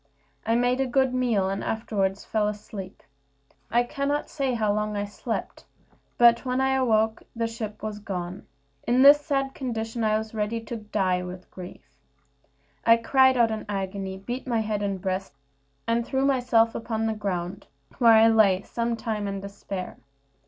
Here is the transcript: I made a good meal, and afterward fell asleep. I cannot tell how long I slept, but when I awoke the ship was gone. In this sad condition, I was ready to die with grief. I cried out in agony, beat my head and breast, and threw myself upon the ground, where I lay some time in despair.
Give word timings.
I 0.47 0.55
made 0.55 0.81
a 0.81 0.87
good 0.87 1.13
meal, 1.13 1.47
and 1.47 1.63
afterward 1.63 2.17
fell 2.17 2.47
asleep. 2.47 3.03
I 3.69 3.83
cannot 3.83 4.29
tell 4.29 4.55
how 4.55 4.73
long 4.73 4.97
I 4.97 5.05
slept, 5.05 5.65
but 6.17 6.43
when 6.43 6.59
I 6.59 6.71
awoke 6.73 7.21
the 7.35 7.45
ship 7.45 7.83
was 7.83 7.99
gone. 7.99 8.47
In 8.87 9.03
this 9.03 9.21
sad 9.21 9.53
condition, 9.53 10.03
I 10.03 10.17
was 10.17 10.33
ready 10.33 10.59
to 10.61 10.77
die 10.77 11.21
with 11.21 11.51
grief. 11.51 11.87
I 12.83 12.97
cried 12.97 13.37
out 13.37 13.51
in 13.51 13.63
agony, 13.69 14.17
beat 14.17 14.47
my 14.47 14.61
head 14.61 14.81
and 14.81 14.99
breast, 14.99 15.33
and 15.85 16.03
threw 16.03 16.25
myself 16.25 16.73
upon 16.73 17.05
the 17.05 17.13
ground, 17.13 17.67
where 17.99 18.13
I 18.13 18.27
lay 18.27 18.63
some 18.63 18.95
time 18.95 19.27
in 19.27 19.39
despair. 19.39 19.97